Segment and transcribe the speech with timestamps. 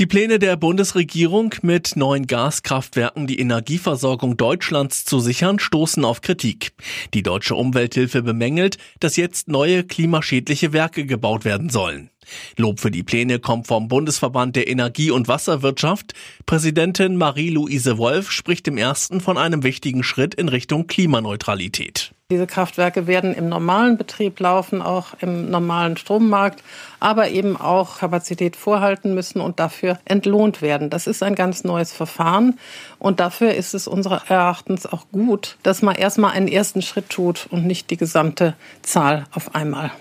[0.00, 6.72] Die Pläne der Bundesregierung, mit neuen Gaskraftwerken die Energieversorgung Deutschlands zu sichern, stoßen auf Kritik.
[7.14, 12.10] Die deutsche Umwelthilfe bemängelt, dass jetzt neue klimaschädliche Werke gebaut werden sollen.
[12.56, 16.14] Lob für die Pläne kommt vom Bundesverband der Energie- und Wasserwirtschaft.
[16.44, 22.10] Präsidentin Marie-Louise Wolf spricht im ersten von einem wichtigen Schritt in Richtung Klimaneutralität.
[22.34, 26.64] Diese Kraftwerke werden im normalen Betrieb laufen, auch im normalen Strommarkt,
[26.98, 30.90] aber eben auch Kapazität vorhalten müssen und dafür entlohnt werden.
[30.90, 32.58] Das ist ein ganz neues Verfahren
[32.98, 37.46] und dafür ist es unseres Erachtens auch gut, dass man erstmal einen ersten Schritt tut
[37.52, 39.92] und nicht die gesamte Zahl auf einmal.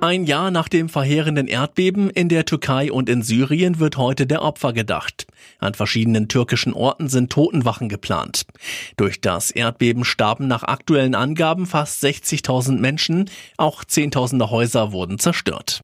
[0.00, 4.42] Ein Jahr nach dem verheerenden Erdbeben in der Türkei und in Syrien wird heute der
[4.42, 5.26] Opfer gedacht.
[5.58, 8.46] An verschiedenen türkischen Orten sind Totenwachen geplant.
[8.96, 15.82] Durch das Erdbeben starben nach aktuellen Angaben fast 60.000 Menschen, auch Zehntausende Häuser wurden zerstört.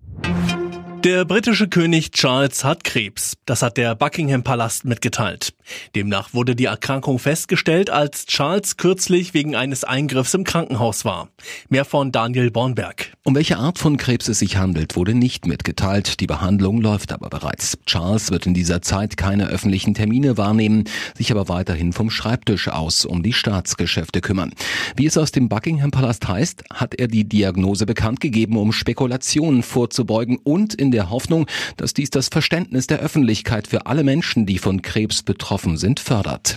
[1.05, 3.36] Der britische König Charles hat Krebs.
[3.44, 5.52] Das hat der Buckingham Palast mitgeteilt.
[5.94, 11.28] Demnach wurde die Erkrankung festgestellt, als Charles kürzlich wegen eines Eingriffs im Krankenhaus war.
[11.69, 13.12] Mehr von Daniel Bornberg.
[13.22, 16.20] Um welche Art von Krebs es sich handelt, wurde nicht mitgeteilt.
[16.20, 17.77] Die Behandlung läuft aber bereits.
[17.84, 23.05] Charles wird in dieser Zeit keine öffentlichen Termine wahrnehmen, sich aber weiterhin vom Schreibtisch aus
[23.05, 24.52] um die Staatsgeschäfte kümmern.
[24.96, 29.62] Wie es aus dem Buckingham Palast heißt, hat er die Diagnose bekannt gegeben, um Spekulationen
[29.62, 34.58] vorzubeugen und in der Hoffnung, dass dies das Verständnis der Öffentlichkeit für alle Menschen, die
[34.58, 36.56] von Krebs betroffen sind, fördert.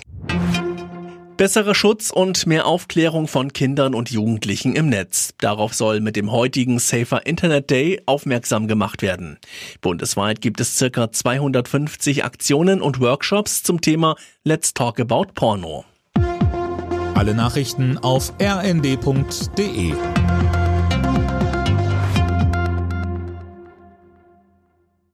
[1.38, 5.35] Besserer Schutz und mehr Aufklärung von Kindern und Jugendlichen im Netz.
[5.38, 9.38] Darauf soll mit dem heutigen Safer Internet Day aufmerksam gemacht werden.
[9.81, 15.85] Bundesweit gibt es circa 250 Aktionen und Workshops zum Thema Let's Talk About Porno.
[17.13, 19.93] Alle Nachrichten auf rnd.de